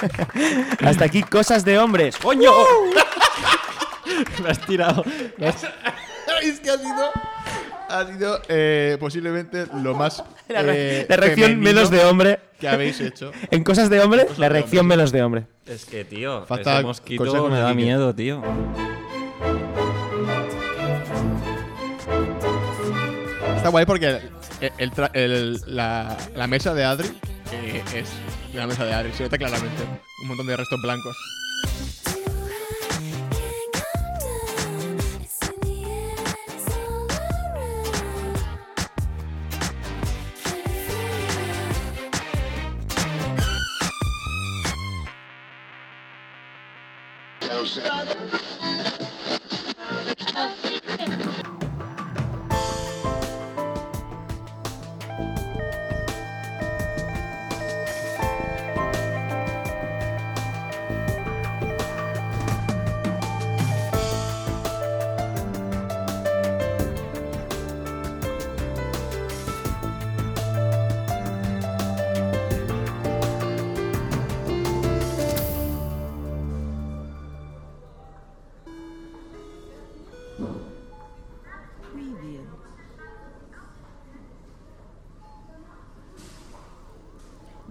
[0.82, 2.16] Hasta aquí cosas de hombres.
[2.16, 2.50] ¡Coño!
[4.42, 5.04] Me has tirado.
[6.42, 7.10] es que ha sido,
[7.98, 10.22] ha sido eh, posiblemente lo más.
[10.48, 12.38] La, re- eh, la reacción menos de hombre.
[12.58, 13.30] que habéis hecho.
[13.50, 14.96] En cosas de hombre, Cosas la de reacción hombre.
[14.96, 15.46] menos de hombre.
[15.66, 18.42] Es que, tío, Falta ese mosquito me da miedo, tío.
[23.56, 24.20] Está guay porque
[24.60, 27.08] el- el tra- el- la, la mesa de Adri
[27.52, 28.08] eh, es
[28.54, 29.12] la mesa de Adri.
[29.12, 29.82] Se nota claramente.
[30.22, 31.16] Un montón de restos blancos.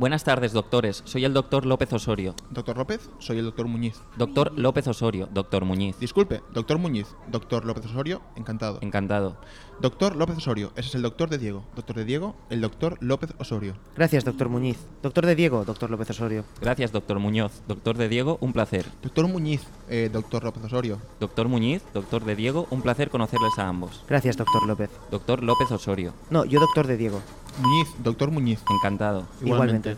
[0.10, 1.04] Buenas tardes, doctores.
[1.06, 2.34] Soy el doctor López Osorio.
[2.50, 4.02] Doctor López, soy el doctor Muñiz.
[4.18, 6.00] Doctor López Osorio, doctor Muñiz.
[6.00, 7.06] Disculpe, doctor Muñiz.
[7.28, 8.80] Doctor López Osorio, encantado.
[8.82, 9.38] Encantado.
[9.80, 11.64] Doctor López Osorio, ese es el doctor de Diego.
[11.76, 13.76] Doctor de Diego, el doctor López Osorio.
[13.96, 14.80] Gracias, doctor Muñiz.
[15.04, 16.44] Doctor de Diego, doctor López Osorio.
[16.60, 17.62] Gracias, doctor Muñoz.
[17.68, 18.88] Doctor de Diego, un placer.
[19.04, 20.98] Doctor Muñiz, eh, doctor López Osorio.
[21.20, 24.04] Doctor Muñiz, doctor de Diego, un placer conocerles a ambos.
[24.10, 24.90] Gracias, doctor López.
[25.12, 26.14] Doctor López Osorio.
[26.32, 27.22] No, yo doctor de Diego.
[27.58, 28.60] Muñiz, doctor Muñiz.
[28.70, 29.26] Encantado.
[29.42, 29.96] Igualmente.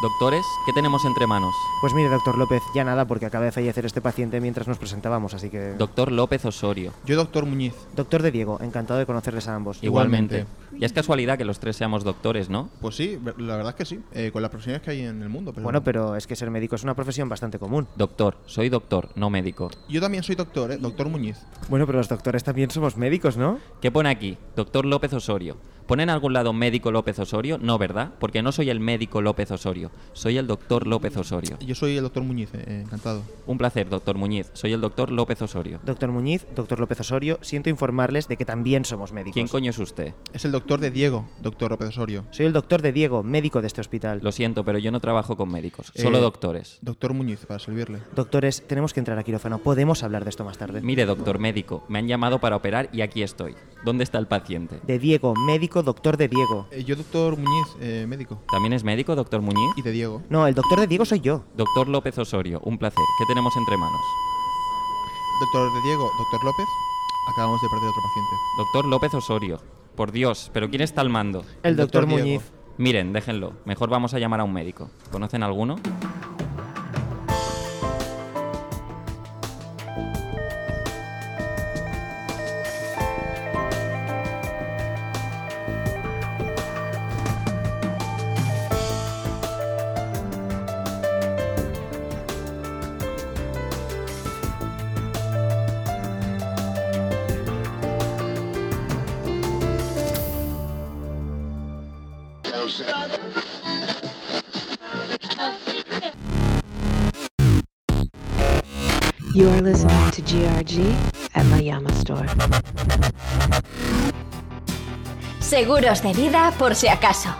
[0.00, 1.52] Doctores, ¿qué tenemos entre manos?
[1.80, 5.34] Pues mire, doctor López, ya nada porque acaba de fallecer este paciente mientras nos presentábamos,
[5.34, 5.72] así que...
[5.72, 6.92] Doctor López Osorio.
[7.04, 7.74] Yo, doctor Muñiz.
[7.96, 9.82] Doctor de Diego, encantado de conocerles a ambos.
[9.82, 10.46] Igualmente.
[10.78, 12.68] Y es casualidad que los tres seamos doctores, ¿no?
[12.80, 14.00] Pues sí, la verdad es que sí.
[14.12, 15.52] eh, con las profesiones que hay en el mundo.
[15.52, 17.88] Pero Bueno, pero es que ser médico es una profesión bastante común.
[17.96, 19.68] Doctor, soy doctor, no médico.
[19.88, 20.76] Yo también soy doctor, ¿eh?
[20.78, 21.38] Doctor Muñiz.
[21.68, 23.58] Bueno, pero los doctores también somos médicos, ¿no?
[23.80, 24.38] ¿Qué pone aquí?
[24.54, 25.56] Doctor López Osorio.
[25.88, 27.56] ¿Pone en algún lado médico López Osorio?
[27.56, 28.10] No, ¿verdad?
[28.20, 29.87] Porque no soy el médico López Osorio.
[30.12, 31.56] Soy el doctor López Osorio.
[31.60, 33.22] Yo soy el doctor Muñiz, eh, encantado.
[33.46, 34.50] Un placer, doctor Muñiz.
[34.52, 35.80] Soy el doctor López Osorio.
[35.84, 39.34] Doctor Muñiz, doctor López Osorio, siento informarles de que también somos médicos.
[39.34, 40.14] ¿Quién coño es usted?
[40.32, 42.24] Es el doctor de Diego, doctor López Osorio.
[42.30, 44.20] Soy el doctor de Diego, médico de este hospital.
[44.22, 46.78] Lo siento, pero yo no trabajo con médicos, solo Eh, doctores.
[46.82, 48.00] Doctor Muñiz, para servirle.
[48.14, 49.58] Doctores, tenemos que entrar a quirófano.
[49.58, 50.80] Podemos hablar de esto más tarde.
[50.80, 53.54] Mire, doctor médico, me han llamado para operar y aquí estoy.
[53.84, 54.80] ¿Dónde está el paciente?
[54.86, 56.66] De Diego, médico, doctor de Diego.
[56.72, 58.42] Eh, yo, doctor Muñiz, eh, médico.
[58.50, 59.70] ¿También es médico, doctor Muñiz?
[59.78, 60.22] Y de Diego.
[60.28, 61.44] No, el doctor de Diego soy yo.
[61.56, 62.98] Doctor López Osorio, un placer.
[63.16, 64.00] ¿Qué tenemos entre manos?
[65.38, 66.66] Doctor de Diego, doctor López.
[67.32, 68.34] Acabamos de perder otro paciente.
[68.58, 69.60] Doctor López Osorio.
[69.94, 71.44] Por Dios, ¿pero quién está al mando?
[71.62, 72.26] El doctor, doctor Diego.
[72.26, 72.52] Muñiz.
[72.76, 73.52] Miren, déjenlo.
[73.66, 74.90] Mejor vamos a llamar a un médico.
[75.12, 75.76] ¿Conocen alguno?
[115.58, 117.30] Seguros de vida por si acaso.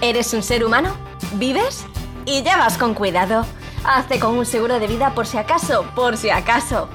[0.00, 0.94] ¿Eres un ser humano?
[1.32, 1.84] ¿Vives?
[2.24, 3.44] Y ya vas con cuidado.
[3.84, 6.88] Hazte con un seguro de vida por si acaso, por si acaso.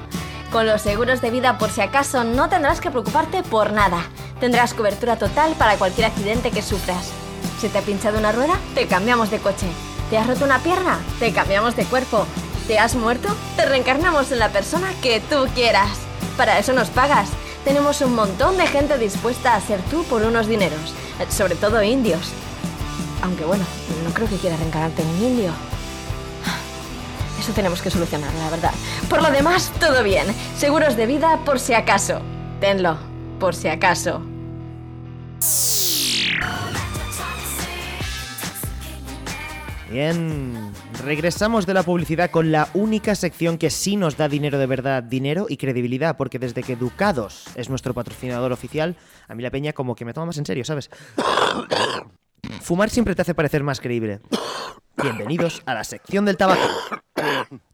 [0.50, 4.06] Con los seguros de vida por si acaso no tendrás que preocuparte por nada.
[4.40, 7.10] Tendrás cobertura total para cualquier accidente que sufras.
[7.60, 9.66] Si te ha pinchado una rueda, te cambiamos de coche.
[10.08, 10.98] ¿Te has roto una pierna?
[11.18, 12.24] Te cambiamos de cuerpo.
[12.66, 13.28] ¿Te has muerto?
[13.54, 15.90] Te reencarnamos en la persona que tú quieras.
[16.38, 17.28] Para eso nos pagas.
[17.64, 20.94] Tenemos un montón de gente dispuesta a ser tú por unos dineros,
[21.28, 22.32] sobre todo indios.
[23.22, 23.64] Aunque bueno,
[24.04, 25.52] no creo que quiera reencarnarte en un indio.
[27.38, 28.72] Eso tenemos que solucionar, la verdad.
[29.08, 30.26] Por lo demás, todo bien.
[30.58, 32.20] Seguros de vida por si acaso.
[32.60, 32.96] Tenlo,
[33.38, 34.22] por si acaso.
[39.90, 40.72] Bien,
[41.04, 45.02] regresamos de la publicidad con la única sección que sí nos da dinero de verdad,
[45.02, 48.96] dinero y credibilidad, porque desde que Ducados es nuestro patrocinador oficial,
[49.28, 50.90] a mí la peña como que me toma más en serio, ¿sabes?
[52.60, 54.20] Fumar siempre te hace parecer más creíble.
[55.02, 56.60] Bienvenidos a la sección del tabaco.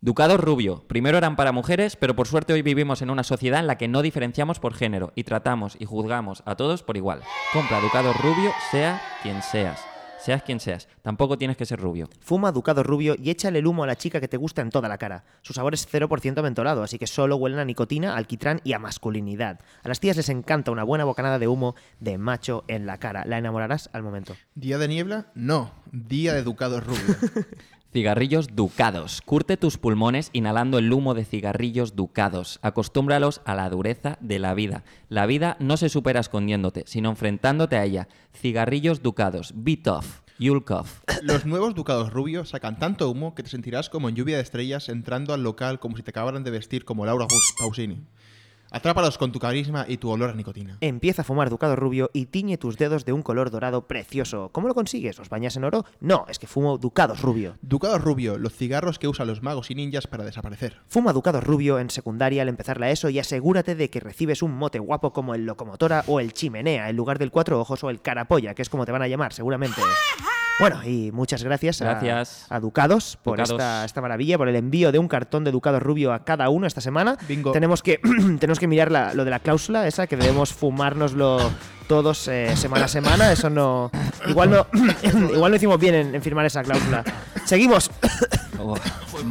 [0.01, 0.85] Ducados rubio.
[0.87, 3.89] Primero eran para mujeres, pero por suerte hoy vivimos en una sociedad en la que
[3.89, 7.23] no diferenciamos por género y tratamos y juzgamos a todos por igual.
[7.53, 9.81] Compra Ducados rubio, sea quien seas.
[10.19, 10.89] Seas quien seas.
[11.03, 12.09] Tampoco tienes que ser rubio.
[12.21, 14.89] Fuma Ducado rubio y échale el humo a la chica que te gusta en toda
[14.89, 15.25] la cara.
[15.43, 19.61] Su sabor es 0% mentolado, así que solo huelen a nicotina, alquitrán y a masculinidad.
[19.83, 23.25] A las tías les encanta una buena bocanada de humo de macho en la cara.
[23.25, 24.35] La enamorarás al momento.
[24.55, 25.27] ¿Día de niebla?
[25.35, 25.73] No.
[25.93, 27.17] Día de Ducados rubio.
[27.97, 29.23] Cigarrillos ducados.
[29.25, 32.59] Curte tus pulmones inhalando el humo de cigarrillos ducados.
[32.61, 34.85] Acostúmbralos a la dureza de la vida.
[35.09, 38.07] La vida no se supera escondiéndote, sino enfrentándote a ella.
[38.35, 39.55] Cigarrillos ducados.
[39.57, 40.05] Be tough.
[40.39, 40.63] You'll.
[41.23, 44.91] Los nuevos Ducados rubios sacan tanto humo que te sentirás como en lluvia de estrellas
[44.91, 48.03] entrando al local como si te acabaran de vestir como Laura Paus- Pausini.
[48.71, 50.77] Atrápalos con tu carisma y tu olor a nicotina.
[50.81, 54.51] Empieza a fumar Ducado rubio y tiñe tus dedos de un color dorado precioso.
[54.53, 55.19] ¿Cómo lo consigues?
[55.19, 55.85] ¿Los bañas en oro?
[56.01, 57.57] No, es que fumo Ducados rubio.
[57.63, 60.79] Ducados rubio, los cigarros que usan los magos y ninjas para desaparecer.
[60.87, 64.57] Fuma Ducado rubio en secundaria al empezar la ESO y asegúrate de que recibes un
[64.57, 68.01] mote guapo como el locomotora o el chimenea en lugar del cuatro ojos o el
[68.01, 69.81] carapolla, que es como te van a llamar seguramente.
[70.59, 72.47] Bueno, y muchas gracias, a- Gracias.
[72.49, 73.51] A, Ducados por Ducados.
[73.51, 76.67] Esta, esta maravilla, por el envío de un cartón de Ducado rubio a cada uno
[76.67, 77.19] esta semana.
[77.29, 77.53] Bingo.
[77.53, 78.01] Tenemos que,
[78.41, 81.39] tenemos que mirar la- lo de la cláusula, esa que debemos fumárnoslo
[81.89, 83.33] todos eh, semana a semana.
[83.33, 83.91] Eso no.
[84.29, 84.67] Igual no,
[85.35, 87.05] igual no hicimos bien en, en firmar esa cláusula.
[87.45, 87.91] Seguimos.
[89.07, 89.23] Fue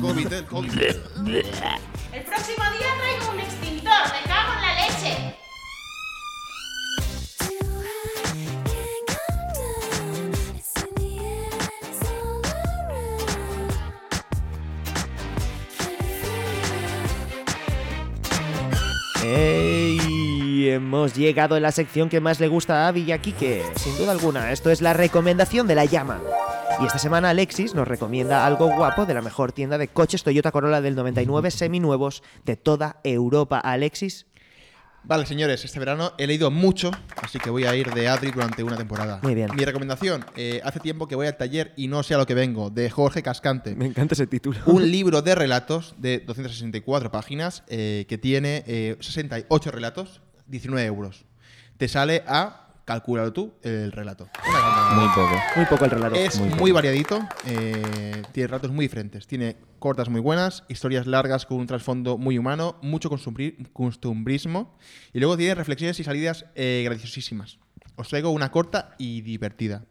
[19.25, 20.69] ¡Ey!
[20.69, 24.51] Hemos llegado a la sección que más le gusta a Kike, sin duda alguna.
[24.51, 26.21] Esto es la recomendación de la llama.
[26.79, 30.51] Y esta semana Alexis nos recomienda algo guapo de la mejor tienda de coches Toyota
[30.51, 33.57] Corolla del 99 seminuevos de toda Europa.
[33.59, 34.27] Alexis,
[35.07, 36.89] Vale, señores, este verano he leído mucho,
[37.21, 39.19] así que voy a ir de Adri durante una temporada.
[39.21, 39.51] Muy bien.
[39.55, 42.33] Mi recomendación, eh, hace tiempo que voy al taller y no sé a lo que
[42.33, 43.75] vengo, de Jorge Cascante.
[43.75, 44.57] me encanta ese título.
[44.65, 51.25] Un libro de relatos de 264 páginas eh, que tiene eh, 68 relatos, 19 euros.
[51.77, 54.29] Te sale a, calculalo tú, el relato.
[54.95, 55.41] Muy poco.
[55.55, 56.15] Muy poco el relato.
[56.15, 59.27] Es Muy variadito, eh, tiene relatos muy diferentes.
[59.27, 64.77] Tiene cortas muy buenas, historias largas con un trasfondo muy humano, mucho costumbri- costumbrismo
[65.13, 67.57] y luego tiene reflexiones y salidas eh, graciosísimas.
[67.95, 69.83] Os traigo una corta y divertida.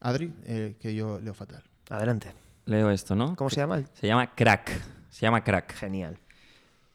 [0.00, 1.62] Adri, eh, que yo leo fatal.
[1.90, 2.32] Adelante.
[2.66, 3.34] Leo esto, ¿no?
[3.36, 3.82] ¿Cómo se llama?
[3.94, 4.70] Se llama crack.
[5.10, 5.74] Se llama crack.
[5.74, 6.18] Genial.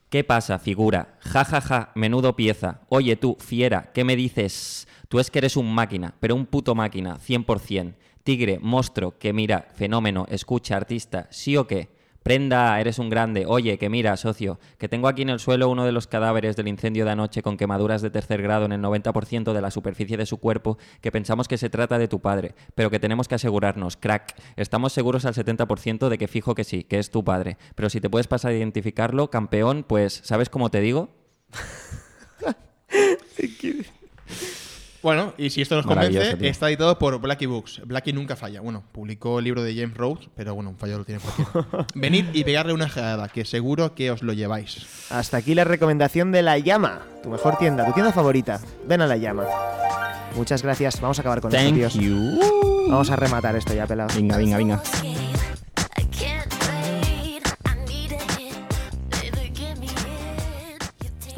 [0.09, 1.15] ¿Qué pasa, figura?
[1.21, 2.81] Ja, ja, ja, menudo pieza.
[2.89, 4.87] Oye tú, fiera, ¿qué me dices?
[5.13, 7.93] Tú es que eres un máquina, pero un puto máquina, 100%.
[8.23, 11.89] Tigre, monstruo, que mira, fenómeno, escucha, artista, ¿sí o qué?
[12.23, 13.45] Prenda, eres un grande.
[13.45, 16.67] Oye, que mira, socio, que tengo aquí en el suelo uno de los cadáveres del
[16.67, 20.25] incendio de anoche con quemaduras de tercer grado en el 90% de la superficie de
[20.25, 23.97] su cuerpo, que pensamos que se trata de tu padre, pero que tenemos que asegurarnos,
[23.97, 24.33] crack.
[24.55, 27.59] Estamos seguros al 70% de que fijo que sí, que es tu padre.
[27.75, 31.09] Pero si te puedes pasar a identificarlo, campeón, pues, ¿sabes cómo te digo?
[35.03, 36.49] Bueno, y si esto nos convence, tío.
[36.49, 37.81] está editado por Blackie Books.
[37.85, 38.61] Blackie nunca falla.
[38.61, 41.85] Bueno, publicó el libro de James Rhodes, pero bueno, un fallo lo tiene cualquiera.
[41.93, 44.87] Venid y pegarle una jada, que seguro que os lo lleváis.
[45.11, 48.61] Hasta aquí la recomendación de La Llama, tu mejor tienda, tu tienda favorita.
[48.87, 49.43] Ven a La Llama.
[50.35, 50.99] Muchas gracias.
[51.01, 51.93] Vamos a acabar con esto, Thank tíos.
[51.95, 52.39] you.
[52.89, 54.09] Vamos a rematar esto ya, pelado.
[54.15, 54.81] Venga, venga, venga.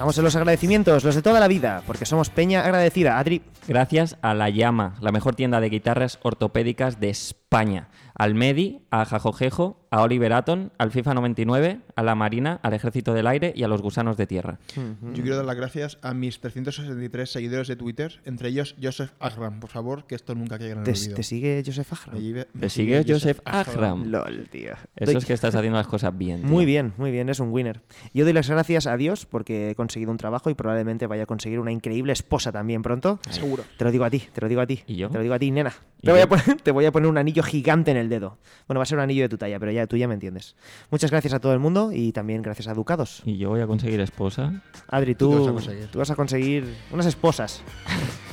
[0.05, 3.17] Vamos a los agradecimientos, los de toda la vida, porque somos Peña agradecida.
[3.17, 7.87] Adri, Gracias a La Llama, la mejor tienda de guitarras ortopédicas de España.
[8.17, 13.13] Al Medi, a Jajojejo, a Oliver Aton, al FIFA 99, a la Marina, al Ejército
[13.13, 14.57] del Aire y a los Gusanos de Tierra.
[14.75, 19.59] Yo quiero dar las gracias a mis 363 seguidores de Twitter, entre ellos Joseph Agram.
[19.59, 21.15] Por favor, que esto nunca caiga en el ¿te, olvido.
[21.15, 22.15] te sigue Joseph Ajram?
[22.15, 24.05] Me lleve- me Te sigue Joseph Agram.
[24.05, 24.71] LOL, tío.
[24.95, 26.41] Eso Doy- es que estás haciendo las cosas bien.
[26.41, 26.49] tío.
[26.49, 27.81] Muy bien, muy bien, es un winner.
[28.13, 31.25] Yo doy las gracias a Dios porque he conseguido un trabajo y probablemente vaya a
[31.25, 33.19] conseguir una increíble esposa también pronto.
[33.29, 33.63] Seguro.
[33.77, 34.83] Te lo digo a ti, te lo digo a ti.
[34.87, 35.09] ¿Y yo?
[35.09, 35.73] Te lo digo a ti, nena.
[36.01, 36.29] ¿Y Te voy, a yo?
[36.29, 38.37] poner, te voy a poner un anillo gigante en el dedo.
[38.67, 40.55] Bueno, va a ser un anillo de tu talla, pero ya tú ya me entiendes.
[40.91, 43.21] Muchas gracias a todo el mundo y también gracias a Ducados.
[43.25, 44.61] ¿Y yo voy a conseguir esposa?
[44.87, 45.87] Adri, ¿Tú vas a conseguir?
[45.91, 47.61] tú vas a conseguir unas esposas.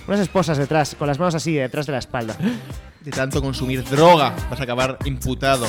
[0.07, 2.37] unas esposas detrás, con las manos así, detrás de la espalda.
[3.01, 5.67] De tanto consumir droga vas a acabar imputado.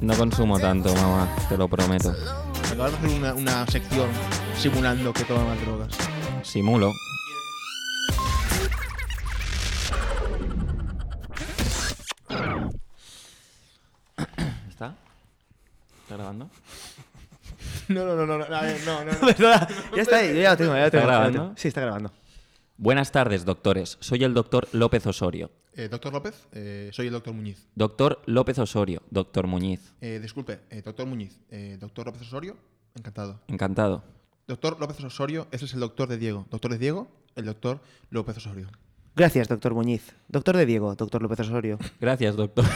[0.00, 2.12] No consumo tanto, mamá, te lo prometo.
[2.72, 4.08] Acabas de hacer una, una sección
[4.58, 5.96] simulando que toma más drogas.
[6.42, 6.92] Simulo.
[16.06, 16.48] ¿Está grabando?
[17.88, 19.18] No, no, no, no, no, a ver, no, no, no.
[19.26, 21.06] Perdona, ya está ahí, yo ya lo tengo, ya lo ¿Está tengo.
[21.06, 21.52] grabando?
[21.56, 22.12] Sí, está grabando.
[22.76, 23.96] Buenas tardes, doctores.
[24.00, 25.50] Soy el doctor López Osorio.
[25.74, 27.68] Eh, doctor López, eh, soy el doctor Muñiz.
[27.76, 29.94] Doctor López Osorio, doctor Muñiz.
[30.00, 31.38] Eh, disculpe, eh, doctor Muñiz.
[31.50, 32.56] Eh, doctor López Osorio,
[32.96, 33.40] encantado.
[33.46, 34.02] Encantado.
[34.48, 36.46] Doctor López Osorio, ese es el doctor de Diego.
[36.50, 37.80] Doctor de Diego, el doctor
[38.10, 38.68] López Osorio.
[39.14, 40.14] Gracias, doctor Muñiz.
[40.28, 41.78] Doctor de Diego, doctor López Osorio.
[42.00, 42.64] Gracias, doctor.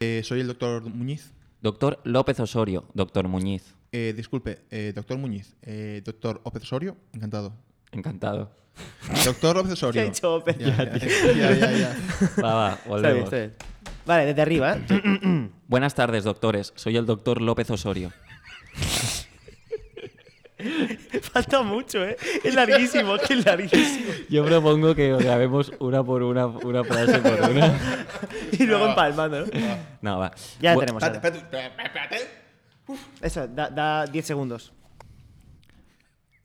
[0.00, 1.32] Eh, soy el doctor Muñiz.
[1.62, 3.74] Doctor López Osorio, doctor Muñiz.
[3.92, 5.56] Eh, disculpe, eh, doctor Muñiz.
[5.62, 7.52] Eh, doctor López Osorio, encantado.
[7.92, 8.50] Encantado.
[9.24, 9.92] Doctor López Osorio.
[10.00, 10.56] ¿Qué ha dicho López?
[10.58, 11.32] Ya, Ya, ya, tío.
[11.34, 11.96] ya, ya, ya.
[12.42, 13.24] Va, va, Está bien, volvemos.
[13.24, 13.54] está bien.
[14.06, 14.78] Vale, desde arriba.
[15.68, 16.72] Buenas tardes, doctores.
[16.76, 18.10] Soy el doctor López Osorio.
[21.32, 22.16] Falta mucho, ¿eh?
[22.42, 24.12] Es larguísimo, es que es larguísimo.
[24.28, 27.78] Yo propongo que grabemos una por una, una frase por una.
[28.52, 29.52] Y luego empalmando, ¿no?
[30.02, 30.32] No, va.
[30.60, 31.02] Ya Bu- tenemos.
[31.02, 32.18] Espérate, espérate.
[33.20, 34.72] Eso, da, da 10 segundos.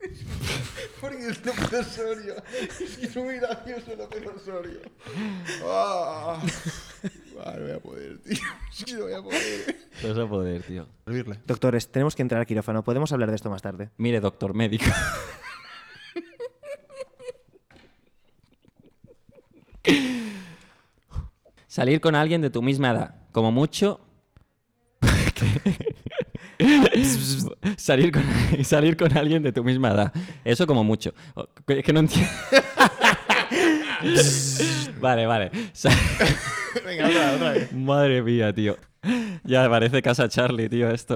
[1.00, 2.34] Porque es López Osorio.
[2.60, 3.90] Es que es muy gracioso
[4.36, 4.80] Osorio.
[5.64, 6.40] Ah.
[7.44, 8.38] Ah, no voy a poder, tío.
[8.96, 9.76] No voy a poder.
[10.02, 10.86] No vas a poder, tío.
[11.04, 11.38] Servirle.
[11.46, 12.84] Doctores, tenemos que entrar al quirófano.
[12.84, 13.90] Podemos hablar de esto más tarde.
[13.96, 14.84] Mire, doctor médico.
[21.66, 23.14] Salir con alguien de tu misma edad.
[23.32, 24.00] Como mucho.
[27.76, 28.24] salir, con,
[28.64, 30.12] salir con alguien de tu misma edad.
[30.44, 31.12] Eso como mucho.
[31.66, 32.30] Es que no entiendo.
[35.00, 35.50] vale, vale.
[36.84, 37.72] Venga, otra, otra vez.
[37.72, 38.76] Madre mía, tío.
[39.44, 41.14] Ya parece casa Charlie, tío, esto.